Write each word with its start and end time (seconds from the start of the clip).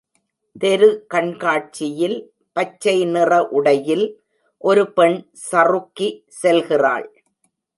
தெரு 0.55 0.87
கண்காட்சியில் 1.07 2.15
பச்சை 2.55 2.95
நிற 3.05 3.31
உடையில், 3.49 4.05
ஒரு 4.61 4.85
பெண் 4.93 5.17
சறுக்கி 5.49 6.09
செல்கிறாள் 6.41 7.07